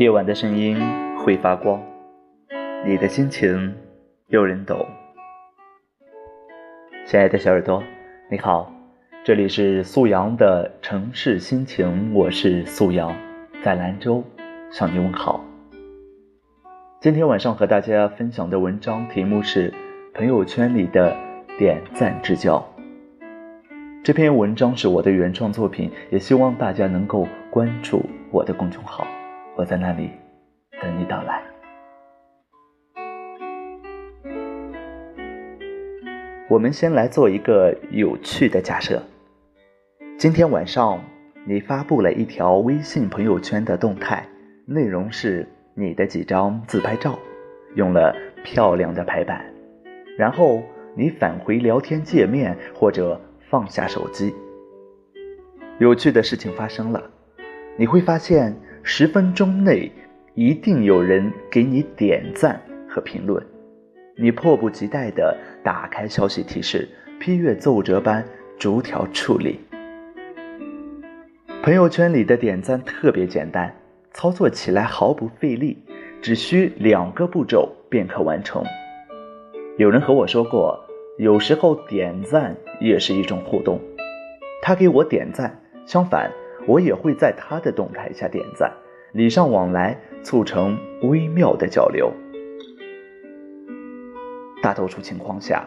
[0.00, 0.78] 夜晚的声音
[1.18, 1.78] 会发光，
[2.86, 3.74] 你的心情
[4.28, 4.86] 有人懂。
[7.04, 7.82] 亲爱的小耳朵，
[8.30, 8.72] 你好，
[9.22, 13.14] 这里是素阳的城市心情，我是素阳，
[13.62, 14.24] 在兰州
[14.70, 15.44] 向你问好。
[16.98, 19.70] 今天晚上和大家分享的文章题目是
[20.14, 21.14] 《朋友圈里的
[21.58, 22.56] 点赞之交》。
[24.02, 29.06] 这篇文章是我的原创作品，也希望大家能够关注我的公众号，
[29.60, 30.10] 我在那里
[30.80, 31.42] 等你到来。
[36.48, 39.02] 我们先来做一个有趣的假设：
[40.16, 40.98] 今天晚上
[41.44, 44.26] 你发布了一条微信朋友圈的动态，
[44.64, 47.18] 内容是你的几张自拍照，
[47.74, 49.44] 用了漂亮的排版，
[50.16, 50.62] 然后
[50.96, 53.20] 你返回聊天界面或者。
[53.50, 54.32] 放下手机，
[55.80, 57.02] 有趣的事情发生了，
[57.76, 59.90] 你会发现十分钟内
[60.34, 63.44] 一定有人给你点赞和评论，
[64.16, 68.24] 你迫不及待地打开消息提示，批阅奏折般
[68.58, 69.60] 逐条处理。
[71.62, 73.74] 朋友圈里的点赞特别简单，
[74.12, 75.76] 操作起来毫不费力，
[76.22, 78.64] 只需两个步骤便可完成。
[79.76, 80.78] 有人和我说过。
[81.18, 83.78] 有时候点赞也是一种互动，
[84.62, 86.30] 他给我点赞，相反，
[86.66, 88.72] 我也会在他的动态下点赞，
[89.12, 92.12] 礼尚往来，促成微妙的交流。
[94.62, 95.66] 大多数情况下，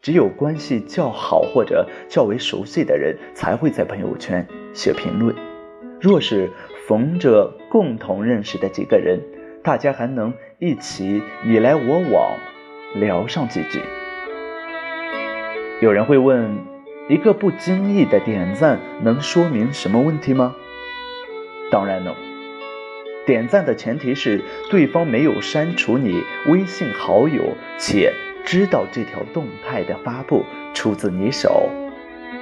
[0.00, 5.34] 只有关系较好或者较为熟悉的人才会在朋友圈写评论。
[6.00, 6.48] 若是
[6.88, 9.20] 逢着共同认识的几个人，
[9.62, 12.38] 大家还能一起你来我往，
[12.94, 13.80] 聊上几句。
[15.82, 16.56] 有人会问：
[17.10, 20.54] 一个不经意的点赞能说明什么问题吗？
[21.68, 22.14] 当然能。
[23.26, 24.40] 点赞的前提是
[24.70, 28.12] 对方没有删除你微信好友，且
[28.44, 31.68] 知道这条动态的发布出自你手。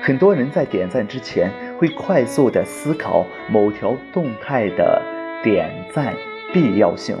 [0.00, 5.02] 很多人在点赞之前会快速的思考某条动态的
[5.42, 6.14] 点赞
[6.52, 7.16] 必要性。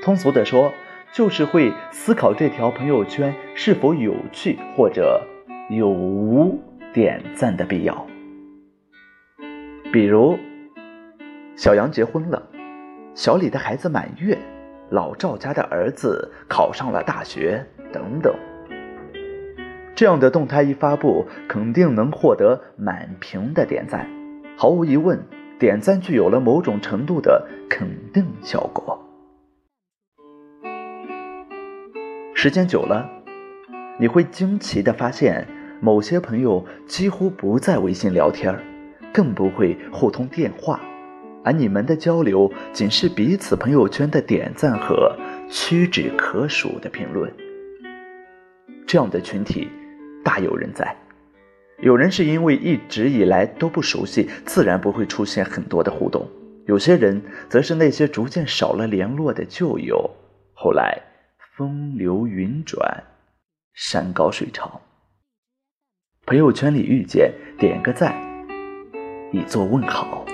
[0.00, 0.72] 通俗的说。
[1.12, 5.22] 就是会思考这条朋友圈是否有趣，或者
[5.68, 6.56] 有无
[6.92, 8.06] 点赞的必要。
[9.92, 10.38] 比如，
[11.56, 12.40] 小杨结婚了，
[13.14, 14.38] 小李的孩子满月，
[14.90, 18.32] 老赵家的儿子考上了大学，等等。
[19.96, 24.08] 这样的动态一发布，肯定能获得满屏的点赞。
[24.56, 25.18] 毫无疑问，
[25.58, 29.02] 点赞具有了某种程度的肯定效果。
[32.34, 33.10] 时间久了，
[33.98, 35.46] 你会惊奇的发现，
[35.80, 38.58] 某些朋友几乎不在微信聊天
[39.12, 40.80] 更不会互通电话，
[41.44, 45.16] 而你们的交流仅是彼此朋友圈的点赞和
[45.48, 47.32] 屈指可数的评论。
[48.86, 49.68] 这样的群体
[50.24, 50.96] 大有人在。
[51.80, 56.22] 有人是因为一直以来都不熟悉，自然不会出现很多的互动；
[56.66, 60.10] 有些人则是那些逐渐少了联络的旧友，
[60.54, 61.02] 后来。
[61.56, 63.02] 风流云转，
[63.72, 64.78] 山高水长。
[66.28, 68.12] 朋友圈里遇见，点个赞，
[69.30, 70.26] 以作问好。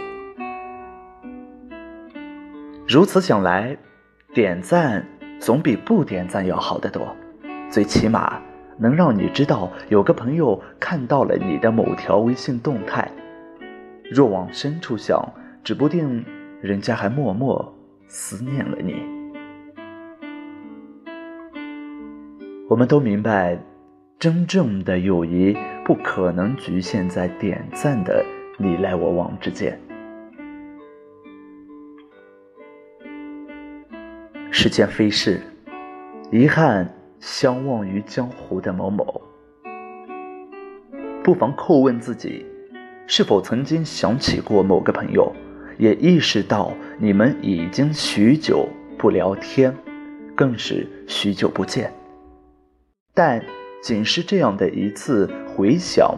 [2.88, 3.76] 如此想来，
[4.32, 5.06] 点赞
[5.38, 7.14] 总比不点赞要好得多。
[7.70, 8.40] 最起码
[8.78, 13.06] 能让你知道有个朋友看到了你的某条微信动态。
[14.10, 15.22] 若往深处想，
[15.62, 16.24] 指不定
[16.62, 17.70] 人家还默默
[18.06, 18.94] 思念了你。
[22.70, 23.58] 我们都明白，
[24.22, 28.24] 真正的友谊不可能局限在点赞的
[28.56, 29.76] 你来我往之间。
[34.52, 35.40] 时间飞逝，
[36.30, 36.88] 遗憾
[37.18, 39.20] 相忘于江湖的某某，
[41.24, 42.46] 不妨叩问自己，
[43.08, 45.32] 是否曾经想起过某个朋友，
[45.78, 49.76] 也意识到你们已经许久不聊天，
[50.36, 51.92] 更是许久不见。
[53.12, 53.44] 但
[53.82, 56.16] 仅是这样的一次回想，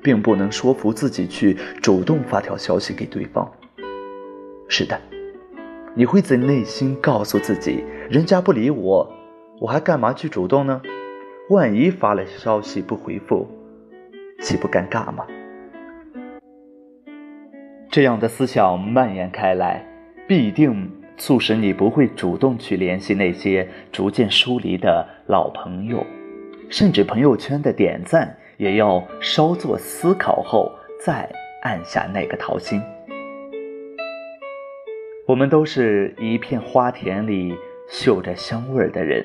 [0.00, 3.50] 并不能说服自己去主动发条消息给对方。
[4.68, 4.96] 是的，
[5.96, 9.12] 你会在内心告诉自己：人家不理我，
[9.60, 10.80] 我还干嘛去主动呢？
[11.48, 13.48] 万一发了消息不回复，
[14.40, 15.26] 岂不尴尬吗？
[17.90, 19.84] 这样的思想蔓延开来，
[20.28, 26.06] 必定促使你不会主动去联系那些逐渐疏离的老朋友。
[26.70, 30.72] 甚至朋友圈的点赞也要稍作思考后
[31.04, 31.28] 再
[31.62, 32.80] 按下那个桃心。
[35.26, 37.56] 我们都是一片花田里
[37.88, 39.24] 嗅着香味的人，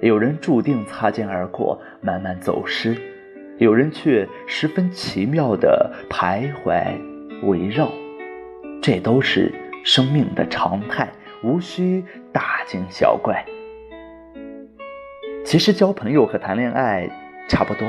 [0.00, 2.94] 有人注定擦肩而过，慢慢走失；
[3.58, 6.96] 有人却十分奇妙地徘徊
[7.46, 7.90] 围绕。
[8.82, 9.52] 这都是
[9.84, 11.08] 生命的常态，
[11.44, 13.44] 无需大惊小怪。
[15.44, 17.08] 其实交朋友和谈恋爱
[17.48, 17.88] 差不多，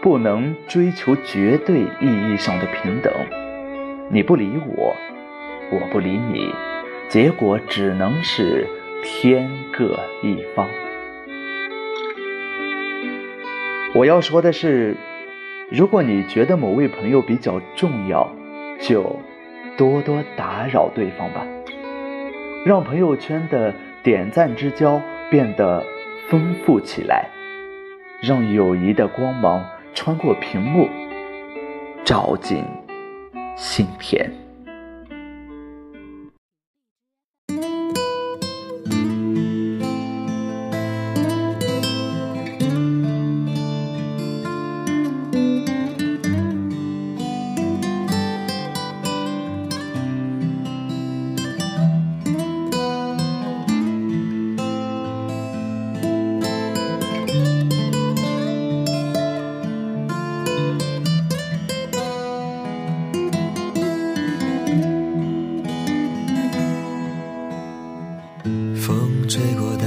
[0.00, 3.12] 不能追求绝对意义上的平等。
[4.10, 4.94] 你不理我。
[5.70, 6.52] 我不理你，
[7.08, 8.68] 结果只能是
[9.02, 10.68] 天各一方。
[13.94, 14.94] 我要说的是，
[15.70, 18.30] 如果你觉得某位朋友比较重要，
[18.80, 19.16] 就
[19.78, 21.46] 多多打扰对方吧，
[22.66, 23.72] 让朋友圈的
[24.02, 25.00] 点赞之交
[25.30, 25.82] 变得
[26.32, 27.28] 丰富起来，
[28.22, 29.62] 让友谊的光芒
[29.92, 30.88] 穿过屏幕，
[32.06, 32.64] 照进
[33.54, 34.41] 心田。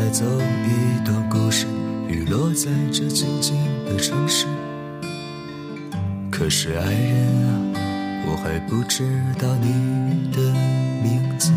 [0.05, 1.65] 带走一段故事，
[2.07, 3.55] 雨落在这静静
[3.85, 4.45] 的城市，
[6.29, 7.73] 可是爱人啊，
[8.27, 9.03] 我还不知
[9.39, 10.39] 道你的
[11.01, 11.51] 名字。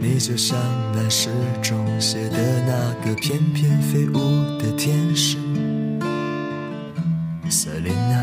[0.00, 0.56] 你就像
[0.94, 1.30] 那诗
[1.60, 4.20] 中写的那个翩翩飞舞
[4.60, 5.36] 的天使，
[7.50, 8.14] 瑟琳娜，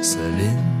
[0.00, 0.71] 瑟琳。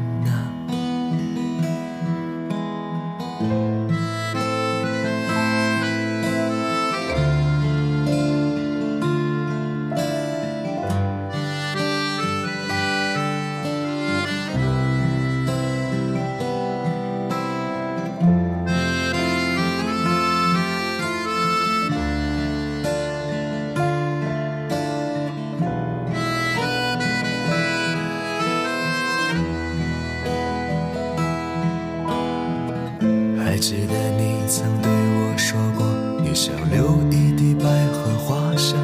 [33.62, 35.86] 记得你曾对我说过，
[36.20, 38.76] 你想留一滴百合花香，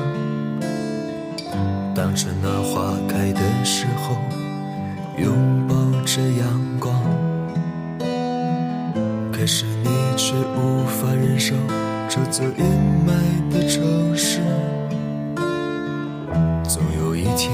[1.92, 4.14] 当春暖花开的时候，
[5.20, 6.94] 拥抱着阳光。
[9.32, 11.56] 可是你却无法忍受
[12.08, 12.64] 这座阴
[13.04, 14.38] 霾的城市，
[16.62, 17.50] 总有一天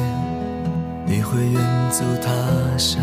[1.07, 3.03] 你会远走他乡。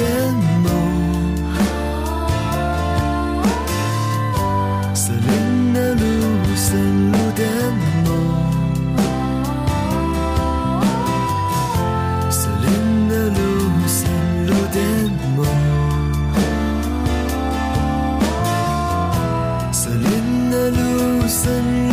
[0.00, 0.04] 眼
[0.64, 0.66] 眸。
[4.94, 5.30] 森林
[5.74, 6.00] 的路，
[6.56, 6.68] 森
[7.12, 7.42] 路的
[8.04, 8.08] 梦。
[12.30, 12.66] 森林
[13.08, 13.38] 的路，
[13.86, 13.98] 森
[14.46, 14.78] 路的
[15.36, 15.38] 梦。
[19.72, 20.78] 森林的路，
[21.28, 21.40] 森
[21.88, 21.89] 路。